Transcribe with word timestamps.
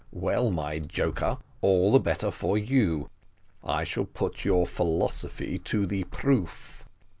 well, 0.11 0.49
my 0.49 0.79
joker, 0.79 1.37
all 1.61 1.91
the 1.91 1.99
better 1.99 2.31
for 2.31 2.57
you; 2.57 3.07
I 3.63 3.83
shall 3.83 4.05
put 4.05 4.43
your 4.43 4.65
philosophy 4.65 5.59
to 5.65 5.85
the 5.85 6.05
proof." 6.05 6.83